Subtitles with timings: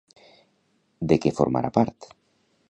[1.11, 2.09] De què formarà part?